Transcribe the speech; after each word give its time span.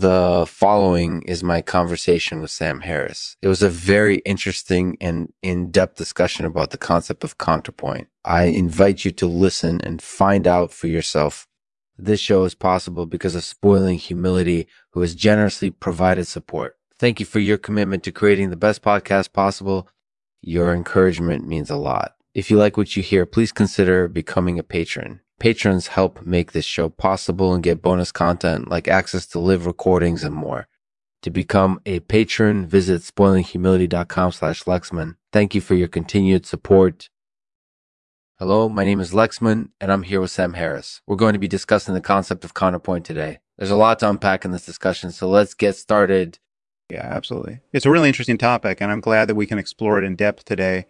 The 0.00 0.46
following 0.46 1.22
is 1.22 1.42
my 1.42 1.60
conversation 1.60 2.40
with 2.40 2.52
Sam 2.52 2.82
Harris. 2.82 3.36
It 3.42 3.48
was 3.48 3.64
a 3.64 3.68
very 3.68 4.18
interesting 4.18 4.96
and 5.00 5.32
in 5.42 5.72
depth 5.72 5.96
discussion 5.96 6.46
about 6.46 6.70
the 6.70 6.78
concept 6.78 7.24
of 7.24 7.36
counterpoint. 7.36 8.06
I 8.24 8.44
invite 8.44 9.04
you 9.04 9.10
to 9.10 9.26
listen 9.26 9.80
and 9.82 10.00
find 10.00 10.46
out 10.46 10.70
for 10.70 10.86
yourself. 10.86 11.48
This 11.96 12.20
show 12.20 12.44
is 12.44 12.54
possible 12.54 13.06
because 13.06 13.34
of 13.34 13.42
Spoiling 13.42 13.98
Humility, 13.98 14.68
who 14.92 15.00
has 15.00 15.16
generously 15.16 15.68
provided 15.68 16.28
support. 16.28 16.76
Thank 16.96 17.18
you 17.18 17.26
for 17.26 17.40
your 17.40 17.58
commitment 17.58 18.04
to 18.04 18.12
creating 18.12 18.50
the 18.50 18.56
best 18.56 18.82
podcast 18.82 19.32
possible. 19.32 19.88
Your 20.40 20.72
encouragement 20.72 21.44
means 21.44 21.70
a 21.70 21.76
lot. 21.76 22.14
If 22.34 22.52
you 22.52 22.56
like 22.56 22.76
what 22.76 22.96
you 22.96 23.02
hear, 23.02 23.26
please 23.26 23.50
consider 23.50 24.06
becoming 24.06 24.60
a 24.60 24.62
patron. 24.62 25.22
Patrons 25.38 25.88
help 25.88 26.26
make 26.26 26.52
this 26.52 26.64
show 26.64 26.88
possible 26.88 27.54
and 27.54 27.62
get 27.62 27.80
bonus 27.80 28.10
content 28.10 28.68
like 28.68 28.88
access 28.88 29.26
to 29.28 29.38
live 29.38 29.66
recordings 29.66 30.24
and 30.24 30.34
more. 30.34 30.66
To 31.22 31.30
become 31.30 31.80
a 31.86 32.00
patron, 32.00 32.66
visit 32.66 33.02
spoilinghumility.com 33.02 34.32
slash 34.32 34.64
Lexman. 34.64 35.16
Thank 35.32 35.54
you 35.54 35.60
for 35.60 35.74
your 35.74 35.88
continued 35.88 36.46
support. 36.46 37.08
Hello, 38.38 38.68
my 38.68 38.84
name 38.84 39.00
is 39.00 39.12
Lexman, 39.12 39.70
and 39.80 39.90
I'm 39.90 40.04
here 40.04 40.20
with 40.20 40.30
Sam 40.30 40.54
Harris. 40.54 41.02
We're 41.06 41.16
going 41.16 41.32
to 41.32 41.40
be 41.40 41.48
discussing 41.48 41.94
the 41.94 42.00
concept 42.00 42.44
of 42.44 42.54
counterpoint 42.54 43.04
today. 43.04 43.38
There's 43.56 43.72
a 43.72 43.76
lot 43.76 43.98
to 43.98 44.08
unpack 44.08 44.44
in 44.44 44.52
this 44.52 44.66
discussion, 44.66 45.10
so 45.10 45.28
let's 45.28 45.54
get 45.54 45.74
started. 45.74 46.38
Yeah, 46.88 47.04
absolutely. 47.04 47.60
It's 47.72 47.84
a 47.84 47.90
really 47.90 48.08
interesting 48.08 48.38
topic, 48.38 48.80
and 48.80 48.92
I'm 48.92 49.00
glad 49.00 49.28
that 49.28 49.34
we 49.34 49.46
can 49.46 49.58
explore 49.58 49.98
it 49.98 50.04
in 50.04 50.14
depth 50.14 50.44
today. 50.44 50.86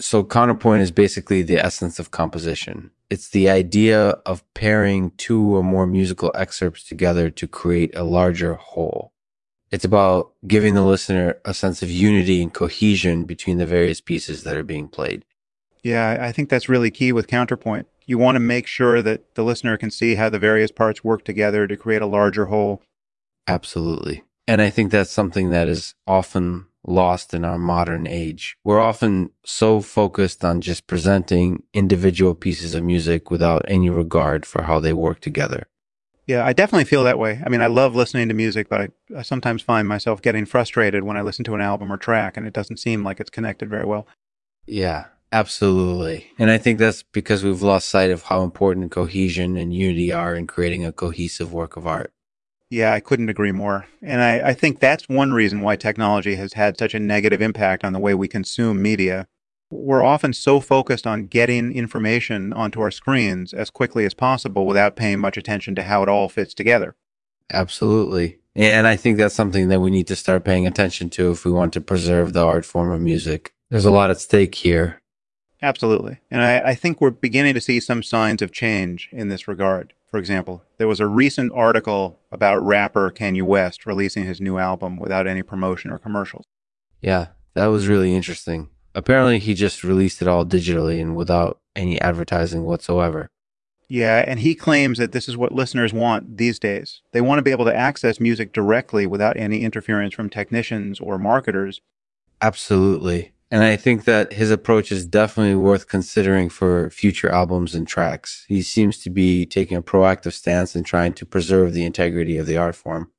So, 0.00 0.24
counterpoint 0.24 0.82
is 0.82 0.90
basically 0.90 1.42
the 1.42 1.58
essence 1.58 1.98
of 1.98 2.10
composition. 2.10 2.90
It's 3.10 3.28
the 3.28 3.50
idea 3.50 4.10
of 4.24 4.42
pairing 4.54 5.10
two 5.18 5.54
or 5.54 5.62
more 5.62 5.86
musical 5.86 6.32
excerpts 6.34 6.84
together 6.84 7.28
to 7.30 7.46
create 7.46 7.94
a 7.94 8.04
larger 8.04 8.54
whole. 8.54 9.12
It's 9.70 9.84
about 9.84 10.32
giving 10.46 10.74
the 10.74 10.84
listener 10.84 11.38
a 11.44 11.54
sense 11.54 11.82
of 11.82 11.90
unity 11.90 12.42
and 12.42 12.52
cohesion 12.52 13.24
between 13.24 13.58
the 13.58 13.66
various 13.66 14.00
pieces 14.00 14.44
that 14.44 14.56
are 14.56 14.62
being 14.62 14.88
played. 14.88 15.24
Yeah, 15.82 16.18
I 16.20 16.32
think 16.32 16.48
that's 16.48 16.68
really 16.68 16.90
key 16.90 17.12
with 17.12 17.26
counterpoint. 17.26 17.86
You 18.06 18.18
want 18.18 18.36
to 18.36 18.40
make 18.40 18.66
sure 18.66 19.02
that 19.02 19.34
the 19.34 19.42
listener 19.42 19.76
can 19.76 19.90
see 19.90 20.14
how 20.14 20.28
the 20.28 20.38
various 20.38 20.70
parts 20.70 21.02
work 21.02 21.24
together 21.24 21.66
to 21.66 21.76
create 21.76 22.02
a 22.02 22.06
larger 22.06 22.46
whole. 22.46 22.82
Absolutely. 23.46 24.24
And 24.46 24.60
I 24.60 24.70
think 24.70 24.90
that's 24.90 25.10
something 25.10 25.50
that 25.50 25.68
is 25.68 25.94
often 26.06 26.66
lost 26.86 27.34
in 27.34 27.44
our 27.44 27.58
modern 27.58 28.06
age. 28.06 28.56
We're 28.64 28.80
often 28.80 29.30
so 29.44 29.80
focused 29.80 30.44
on 30.44 30.60
just 30.60 30.86
presenting 30.86 31.62
individual 31.72 32.34
pieces 32.34 32.74
of 32.74 32.82
music 32.82 33.30
without 33.30 33.64
any 33.68 33.90
regard 33.90 34.44
for 34.44 34.62
how 34.62 34.80
they 34.80 34.92
work 34.92 35.20
together. 35.20 35.68
Yeah, 36.26 36.46
I 36.46 36.52
definitely 36.52 36.84
feel 36.84 37.04
that 37.04 37.18
way. 37.18 37.42
I 37.44 37.48
mean, 37.48 37.60
I 37.60 37.66
love 37.66 37.96
listening 37.96 38.28
to 38.28 38.34
music, 38.34 38.68
but 38.68 38.80
I, 38.80 39.18
I 39.18 39.22
sometimes 39.22 39.60
find 39.60 39.88
myself 39.88 40.22
getting 40.22 40.46
frustrated 40.46 41.02
when 41.02 41.16
I 41.16 41.22
listen 41.22 41.44
to 41.46 41.54
an 41.54 41.60
album 41.60 41.92
or 41.92 41.96
track 41.96 42.36
and 42.36 42.46
it 42.46 42.52
doesn't 42.52 42.78
seem 42.78 43.02
like 43.02 43.18
it's 43.18 43.30
connected 43.30 43.68
very 43.68 43.84
well. 43.84 44.06
Yeah, 44.66 45.06
absolutely. 45.32 46.28
And 46.38 46.50
I 46.50 46.58
think 46.58 46.78
that's 46.78 47.02
because 47.02 47.42
we've 47.42 47.62
lost 47.62 47.88
sight 47.88 48.10
of 48.10 48.24
how 48.24 48.44
important 48.44 48.92
cohesion 48.92 49.56
and 49.56 49.74
unity 49.74 50.12
are 50.12 50.34
in 50.34 50.46
creating 50.46 50.86
a 50.86 50.92
cohesive 50.92 51.52
work 51.52 51.76
of 51.76 51.86
art. 51.86 52.12
Yeah, 52.72 52.94
I 52.94 53.00
couldn't 53.00 53.28
agree 53.28 53.52
more. 53.52 53.84
And 54.00 54.22
I, 54.22 54.48
I, 54.48 54.54
think 54.54 54.80
that's 54.80 55.06
one 55.06 55.34
reason 55.34 55.60
why 55.60 55.76
technology 55.76 56.36
has 56.36 56.54
had 56.54 56.78
such 56.78 56.94
a 56.94 56.98
negative 56.98 57.42
impact 57.42 57.84
on 57.84 57.92
the 57.92 57.98
way 57.98 58.14
we 58.14 58.28
consume 58.28 58.80
media. 58.80 59.28
We're 59.70 60.02
often 60.02 60.32
so 60.32 60.58
focused 60.58 61.06
on 61.06 61.26
getting 61.26 61.76
information 61.76 62.50
onto 62.54 62.80
our 62.80 62.90
screens 62.90 63.52
as 63.52 63.68
quickly 63.68 64.06
as 64.06 64.14
possible 64.14 64.64
without 64.64 64.96
paying 64.96 65.18
much 65.18 65.36
attention 65.36 65.74
to 65.74 65.82
how 65.82 66.02
it 66.02 66.08
all 66.08 66.30
fits 66.30 66.54
together. 66.54 66.96
Absolutely. 67.52 68.38
And 68.56 68.86
I 68.86 68.96
think 68.96 69.18
that's 69.18 69.34
something 69.34 69.68
that 69.68 69.80
we 69.80 69.90
need 69.90 70.06
to 70.06 70.16
start 70.16 70.42
paying 70.42 70.66
attention 70.66 71.10
to 71.10 71.30
if 71.30 71.44
we 71.44 71.52
want 71.52 71.74
to 71.74 71.80
preserve 71.82 72.32
the 72.32 72.46
art 72.46 72.64
form 72.64 72.90
of 72.90 73.02
music. 73.02 73.52
There's 73.68 73.84
a 73.84 73.90
lot 73.90 74.08
at 74.08 74.18
stake 74.18 74.54
here. 74.54 75.02
Absolutely. 75.60 76.20
And 76.30 76.40
I, 76.40 76.70
I 76.70 76.74
think 76.74 77.02
we're 77.02 77.10
beginning 77.10 77.52
to 77.52 77.60
see 77.60 77.80
some 77.80 78.02
signs 78.02 78.40
of 78.40 78.50
change 78.50 79.10
in 79.12 79.28
this 79.28 79.46
regard. 79.46 79.92
For 80.12 80.18
example, 80.18 80.62
there 80.76 80.86
was 80.86 81.00
a 81.00 81.06
recent 81.06 81.52
article 81.54 82.20
about 82.30 82.62
rapper 82.62 83.10
Kanye 83.10 83.42
West 83.42 83.86
releasing 83.86 84.26
his 84.26 84.42
new 84.42 84.58
album 84.58 84.98
without 84.98 85.26
any 85.26 85.42
promotion 85.42 85.90
or 85.90 85.98
commercials. 85.98 86.44
Yeah, 87.00 87.28
that 87.54 87.68
was 87.68 87.88
really 87.88 88.14
interesting. 88.14 88.68
Apparently, 88.94 89.38
he 89.38 89.54
just 89.54 89.82
released 89.82 90.20
it 90.20 90.28
all 90.28 90.44
digitally 90.44 91.00
and 91.00 91.16
without 91.16 91.60
any 91.74 91.98
advertising 91.98 92.64
whatsoever. 92.64 93.30
Yeah, 93.88 94.22
and 94.26 94.40
he 94.40 94.54
claims 94.54 94.98
that 94.98 95.12
this 95.12 95.30
is 95.30 95.36
what 95.38 95.52
listeners 95.52 95.94
want 95.94 96.36
these 96.36 96.58
days. 96.58 97.00
They 97.12 97.22
want 97.22 97.38
to 97.38 97.42
be 97.42 97.50
able 97.50 97.64
to 97.64 97.74
access 97.74 98.20
music 98.20 98.52
directly 98.52 99.06
without 99.06 99.38
any 99.38 99.62
interference 99.62 100.12
from 100.12 100.28
technicians 100.28 101.00
or 101.00 101.18
marketers. 101.18 101.80
Absolutely. 102.42 103.32
And 103.52 103.62
I 103.62 103.76
think 103.76 104.04
that 104.04 104.32
his 104.32 104.50
approach 104.50 104.90
is 104.90 105.04
definitely 105.04 105.56
worth 105.56 105.86
considering 105.86 106.48
for 106.48 106.88
future 106.88 107.28
albums 107.28 107.74
and 107.74 107.86
tracks. 107.86 108.46
He 108.48 108.62
seems 108.62 108.96
to 109.02 109.10
be 109.10 109.44
taking 109.44 109.76
a 109.76 109.82
proactive 109.82 110.32
stance 110.32 110.74
and 110.74 110.86
trying 110.86 111.12
to 111.12 111.26
preserve 111.26 111.74
the 111.74 111.84
integrity 111.84 112.38
of 112.38 112.46
the 112.46 112.56
art 112.56 112.74
form. 112.74 113.10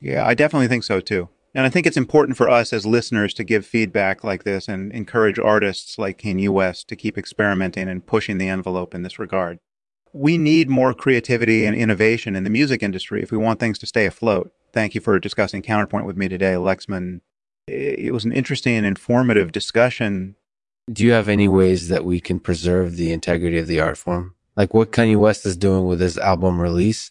Yeah, 0.00 0.26
I 0.26 0.34
definitely 0.34 0.66
think 0.66 0.82
so 0.82 0.98
too. 0.98 1.28
And 1.54 1.64
I 1.64 1.68
think 1.68 1.86
it's 1.86 1.96
important 1.96 2.36
for 2.36 2.50
us 2.50 2.72
as 2.72 2.84
listeners 2.84 3.32
to 3.34 3.44
give 3.44 3.64
feedback 3.64 4.24
like 4.24 4.42
this 4.42 4.66
and 4.66 4.90
encourage 4.90 5.38
artists 5.38 5.98
like 5.98 6.18
Kanye 6.18 6.48
West 6.48 6.88
to 6.88 6.96
keep 6.96 7.16
experimenting 7.16 7.88
and 7.88 8.04
pushing 8.04 8.38
the 8.38 8.48
envelope 8.48 8.92
in 8.92 9.04
this 9.04 9.20
regard. 9.20 9.60
We 10.12 10.36
need 10.36 10.68
more 10.68 10.94
creativity 10.94 11.64
and 11.64 11.76
innovation 11.76 12.34
in 12.34 12.42
the 12.42 12.50
music 12.50 12.82
industry 12.82 13.22
if 13.22 13.30
we 13.30 13.38
want 13.38 13.60
things 13.60 13.78
to 13.78 13.86
stay 13.86 14.04
afloat. 14.06 14.50
Thank 14.72 14.96
you 14.96 15.00
for 15.00 15.20
discussing 15.20 15.62
Counterpoint 15.62 16.06
with 16.06 16.16
me 16.16 16.26
today, 16.26 16.54
Lexman 16.54 17.20
it 17.66 18.12
was 18.12 18.24
an 18.24 18.32
interesting 18.32 18.76
and 18.76 18.86
informative 18.86 19.52
discussion. 19.52 20.36
Do 20.90 21.04
you 21.04 21.12
have 21.12 21.28
any 21.28 21.48
ways 21.48 21.88
that 21.88 22.04
we 22.04 22.20
can 22.20 22.38
preserve 22.38 22.96
the 22.96 23.12
integrity 23.12 23.58
of 23.58 23.66
the 23.66 23.80
art 23.80 23.98
form? 23.98 24.34
Like 24.56 24.72
what 24.72 24.92
Kanye 24.92 25.16
West 25.16 25.44
is 25.44 25.56
doing 25.56 25.86
with 25.86 26.00
his 26.00 26.16
album 26.16 26.60
release? 26.60 27.10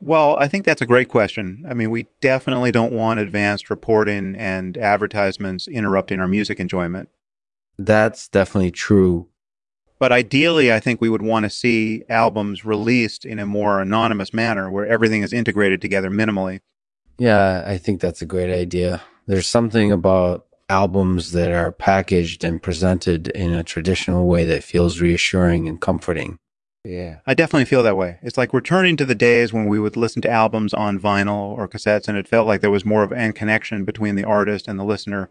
Well, 0.00 0.36
I 0.38 0.48
think 0.48 0.66
that's 0.66 0.82
a 0.82 0.86
great 0.86 1.08
question. 1.08 1.64
I 1.68 1.72
mean, 1.72 1.90
we 1.90 2.06
definitely 2.20 2.70
don't 2.70 2.92
want 2.92 3.20
advanced 3.20 3.70
reporting 3.70 4.36
and 4.36 4.76
advertisements 4.76 5.66
interrupting 5.66 6.20
our 6.20 6.28
music 6.28 6.60
enjoyment. 6.60 7.08
That's 7.78 8.28
definitely 8.28 8.70
true. 8.70 9.28
But 9.98 10.12
ideally, 10.12 10.70
I 10.70 10.80
think 10.80 11.00
we 11.00 11.08
would 11.08 11.22
want 11.22 11.44
to 11.44 11.50
see 11.50 12.02
albums 12.10 12.64
released 12.64 13.24
in 13.24 13.38
a 13.38 13.46
more 13.46 13.80
anonymous 13.80 14.34
manner 14.34 14.70
where 14.70 14.86
everything 14.86 15.22
is 15.22 15.32
integrated 15.32 15.80
together 15.80 16.10
minimally. 16.10 16.60
Yeah, 17.16 17.62
I 17.64 17.78
think 17.78 18.00
that's 18.00 18.20
a 18.20 18.26
great 18.26 18.52
idea. 18.52 19.02
There's 19.26 19.46
something 19.46 19.92
about 19.92 20.46
albums 20.68 21.32
that 21.32 21.50
are 21.50 21.72
packaged 21.72 22.44
and 22.44 22.62
presented 22.62 23.28
in 23.28 23.52
a 23.52 23.62
traditional 23.62 24.26
way 24.26 24.44
that 24.44 24.64
feels 24.64 25.00
reassuring 25.00 25.68
and 25.68 25.80
comforting. 25.80 26.38
Yeah. 26.84 27.20
I 27.26 27.34
definitely 27.34 27.64
feel 27.64 27.82
that 27.82 27.96
way. 27.96 28.18
It's 28.22 28.36
like 28.36 28.52
returning 28.52 28.96
to 28.98 29.06
the 29.06 29.14
days 29.14 29.52
when 29.52 29.66
we 29.66 29.78
would 29.78 29.96
listen 29.96 30.20
to 30.22 30.30
albums 30.30 30.74
on 30.74 30.98
vinyl 30.98 31.56
or 31.56 31.66
cassettes 31.66 32.08
and 32.08 32.18
it 32.18 32.28
felt 32.28 32.46
like 32.46 32.60
there 32.60 32.70
was 32.70 32.84
more 32.84 33.02
of 33.02 33.12
a 33.12 33.32
connection 33.32 33.84
between 33.84 34.16
the 34.16 34.24
artist 34.24 34.68
and 34.68 34.78
the 34.78 34.84
listener. 34.84 35.30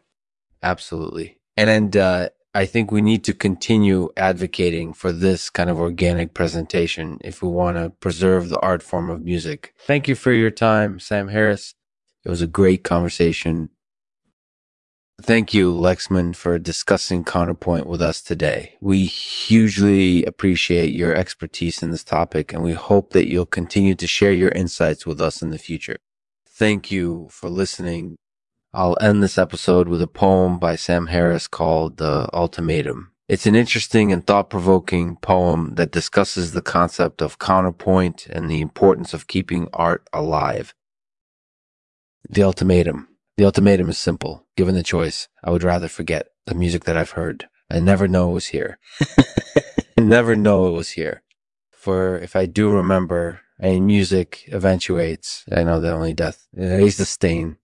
Absolutely. 0.63 1.37
And 1.55 1.69
and 1.69 1.95
uh, 1.95 2.29
I 2.55 2.65
think 2.65 2.91
we 2.91 3.01
need 3.01 3.23
to 3.25 3.33
continue 3.33 4.09
advocating 4.17 4.93
for 4.93 5.11
this 5.11 5.49
kind 5.49 5.69
of 5.69 5.79
organic 5.79 6.33
presentation 6.33 7.19
if 7.23 7.43
we 7.43 7.49
want 7.49 7.77
to 7.77 7.89
preserve 7.89 8.49
the 8.49 8.59
art 8.59 8.81
form 8.81 9.09
of 9.09 9.23
music. 9.23 9.73
Thank 9.79 10.07
you 10.07 10.15
for 10.15 10.31
your 10.31 10.51
time, 10.51 10.99
Sam 10.99 11.27
Harris. 11.27 11.75
It 12.25 12.29
was 12.29 12.41
a 12.41 12.47
great 12.47 12.83
conversation. 12.83 13.69
Thank 15.25 15.53
you, 15.53 15.73
Lexman, 15.73 16.35
for 16.35 16.59
discussing 16.59 17.23
Counterpoint 17.23 17.85
with 17.87 18.01
us 18.01 18.21
today. 18.21 18.75
We 18.81 19.05
hugely 19.05 20.25
appreciate 20.25 20.93
your 20.93 21.15
expertise 21.15 21.81
in 21.81 21.91
this 21.91 22.03
topic, 22.03 22.51
and 22.51 22.61
we 22.61 22.73
hope 22.73 23.11
that 23.11 23.29
you'll 23.29 23.45
continue 23.45 23.95
to 23.95 24.05
share 24.05 24.33
your 24.33 24.49
insights 24.49 25.05
with 25.05 25.21
us 25.21 25.41
in 25.41 25.49
the 25.49 25.57
future. 25.57 25.95
Thank 26.45 26.91
you 26.91 27.29
for 27.31 27.49
listening. 27.49 28.17
I'll 28.73 28.97
end 28.99 29.23
this 29.23 29.37
episode 29.37 29.87
with 29.87 30.01
a 30.01 30.07
poem 30.07 30.59
by 30.59 30.75
Sam 30.75 31.07
Harris 31.07 31.47
called 31.47 31.95
The 31.97 32.27
Ultimatum. 32.33 33.13
It's 33.29 33.45
an 33.45 33.55
interesting 33.55 34.11
and 34.11 34.27
thought 34.27 34.49
provoking 34.49 35.15
poem 35.15 35.75
that 35.75 35.93
discusses 35.93 36.51
the 36.51 36.61
concept 36.61 37.21
of 37.21 37.39
counterpoint 37.39 38.27
and 38.27 38.51
the 38.51 38.59
importance 38.59 39.13
of 39.13 39.27
keeping 39.27 39.69
art 39.71 40.05
alive. 40.11 40.73
The 42.29 42.43
Ultimatum. 42.43 43.07
The 43.37 43.45
ultimatum 43.45 43.89
is 43.89 43.97
simple. 43.97 44.45
Given 44.55 44.75
the 44.75 44.83
choice, 44.83 45.27
I 45.43 45.49
would 45.49 45.63
rather 45.63 45.87
forget 45.87 46.27
the 46.45 46.53
music 46.53 46.83
that 46.83 46.97
I've 46.97 47.11
heard 47.11 47.47
and 47.69 47.85
never 47.85 48.07
know 48.07 48.29
it 48.29 48.33
was 48.33 48.47
here. 48.47 48.77
never 49.97 50.35
know 50.35 50.67
it 50.67 50.71
was 50.71 50.91
here. 50.91 51.23
For 51.71 52.17
if 52.19 52.35
I 52.35 52.45
do 52.45 52.69
remember, 52.69 53.41
any 53.59 53.79
music 53.79 54.43
eventuates. 54.51 55.45
I 55.51 55.63
know 55.63 55.79
that 55.79 55.93
only 55.93 56.13
death 56.13 56.47
erase 56.55 56.97
the 56.97 57.05
stain. 57.05 57.57